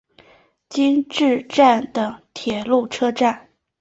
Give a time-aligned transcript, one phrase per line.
[0.67, 3.51] 今治站的铁路车站。